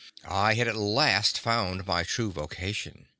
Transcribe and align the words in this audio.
I 0.27 0.55
had 0.55 0.67
at 0.67 0.75
last 0.75 1.39
found 1.39 1.85
my 1.85 2.01
true 2.01 2.31
vocation. 2.31 3.05